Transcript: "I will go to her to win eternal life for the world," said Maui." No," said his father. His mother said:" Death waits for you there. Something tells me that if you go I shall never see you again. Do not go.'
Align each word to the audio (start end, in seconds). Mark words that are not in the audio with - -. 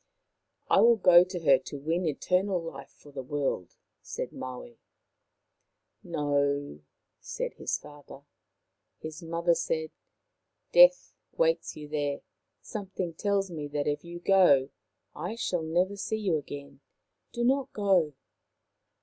"I 0.67 0.79
will 0.81 0.95
go 0.95 1.23
to 1.23 1.39
her 1.41 1.59
to 1.59 1.77
win 1.77 2.07
eternal 2.07 2.59
life 2.59 2.89
for 2.89 3.11
the 3.11 3.21
world," 3.21 3.75
said 4.01 4.33
Maui." 4.33 4.79
No," 6.03 6.81
said 7.19 7.53
his 7.53 7.77
father. 7.77 8.23
His 8.97 9.21
mother 9.21 9.53
said:" 9.53 9.91
Death 10.73 11.13
waits 11.33 11.73
for 11.73 11.79
you 11.81 11.87
there. 11.87 12.21
Something 12.63 13.13
tells 13.13 13.51
me 13.51 13.67
that 13.67 13.85
if 13.85 14.03
you 14.03 14.19
go 14.19 14.69
I 15.15 15.35
shall 15.35 15.61
never 15.61 15.95
see 15.95 16.17
you 16.17 16.35
again. 16.35 16.79
Do 17.31 17.43
not 17.43 17.71
go.' 17.71 18.15